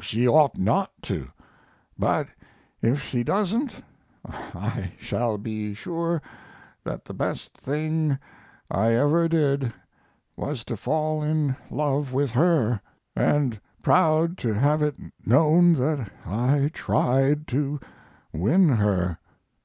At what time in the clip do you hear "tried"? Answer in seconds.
16.74-17.46